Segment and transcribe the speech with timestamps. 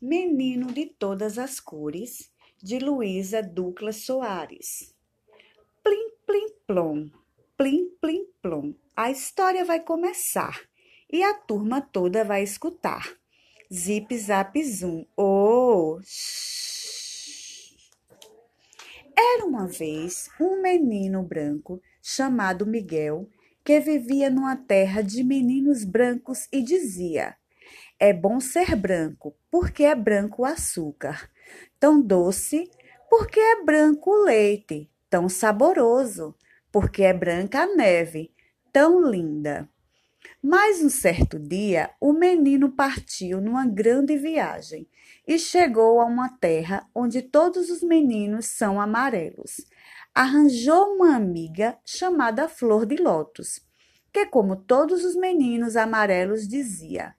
[0.00, 2.30] Menino de Todas as Cores,
[2.62, 4.94] de Luísa Ducla Soares.
[5.82, 7.10] Plim, plim, plom,
[7.56, 8.74] plim, plim, plom.
[8.94, 10.60] A história vai começar
[11.10, 13.10] e a turma toda vai escutar.
[13.72, 15.06] Zip, zap, zoom.
[15.16, 15.98] Oh!
[19.16, 23.30] Era uma vez um menino branco chamado Miguel
[23.64, 27.34] que vivia numa terra de meninos brancos e dizia:
[27.98, 31.30] É bom ser branco, porque é branco o açúcar,
[31.80, 32.70] tão doce,
[33.08, 36.34] porque é branco o leite, tão saboroso,
[36.70, 38.32] porque é branca a neve,
[38.72, 39.68] tão linda.
[40.42, 44.88] Mas um certo dia, o menino partiu numa grande viagem
[45.26, 49.64] e chegou a uma terra onde todos os meninos são amarelos.
[50.14, 53.60] Arranjou uma amiga chamada Flor de Lótus,
[54.12, 57.14] que, como todos os meninos amarelos, dizia: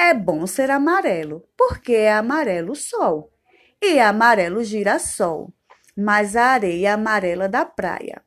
[0.00, 3.32] É bom ser amarelo, porque é amarelo o sol,
[3.82, 5.52] e amarelo girassol,
[5.96, 8.22] mas a areia amarela da praia.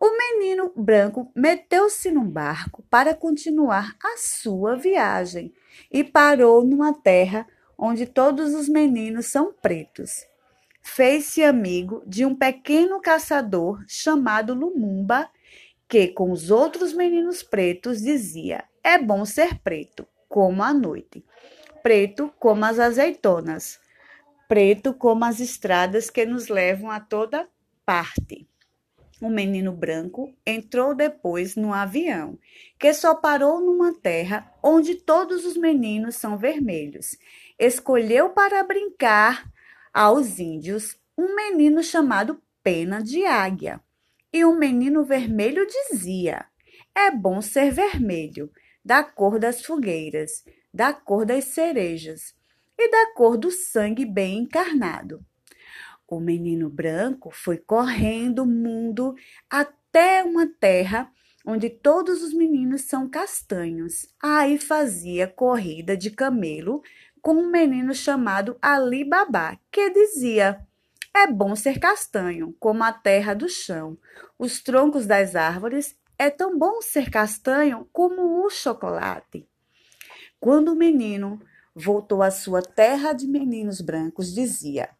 [0.00, 5.52] O menino branco meteu-se num barco para continuar a sua viagem
[5.90, 7.44] e parou numa terra
[7.76, 10.24] onde todos os meninos são pretos.
[10.80, 15.28] Fez-se amigo de um pequeno caçador chamado Lumumba,
[15.88, 21.24] que com os outros meninos pretos dizia: É bom ser preto, como a noite,
[21.82, 23.80] preto como as azeitonas,
[24.48, 27.48] preto como as estradas que nos levam a toda
[27.84, 28.48] parte.
[29.20, 32.38] O menino branco entrou depois no avião,
[32.78, 37.18] que só parou numa terra onde todos os meninos são vermelhos.
[37.58, 39.50] Escolheu para brincar
[39.92, 43.80] aos índios um menino chamado Pena de Águia.
[44.32, 46.46] E um menino vermelho dizia:
[46.94, 48.52] É bom ser vermelho,
[48.84, 52.34] da cor das fogueiras, da cor das cerejas
[52.76, 55.24] e da cor do sangue bem encarnado.
[56.06, 59.14] O menino branco foi correndo o mundo
[59.50, 61.12] até uma terra
[61.44, 64.06] onde todos os meninos são castanhos.
[64.22, 66.82] Aí fazia corrida de camelo
[67.20, 70.60] com um menino chamado Ali Babá, que dizia:
[71.14, 73.98] É bom ser castanho, como a terra do chão,
[74.38, 75.96] os troncos das árvores.
[76.18, 79.48] É tão bom ser castanho como o chocolate.
[80.40, 81.40] Quando o menino
[81.72, 84.90] voltou à sua terra de meninos brancos, dizia: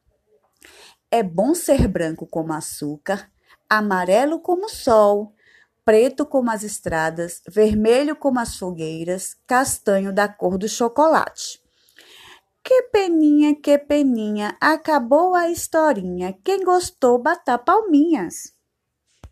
[1.10, 3.30] É bom ser branco como açúcar,
[3.68, 5.34] amarelo como o sol,
[5.84, 11.60] preto como as estradas, vermelho como as fogueiras, castanho da cor do chocolate.
[12.62, 16.38] Que peninha, que peninha, acabou a historinha.
[16.44, 18.57] Quem gostou, bata palminhas.